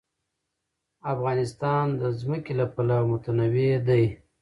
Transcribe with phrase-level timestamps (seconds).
[1.13, 4.05] افغانستان د ځمکه له پلوه متنوع دی.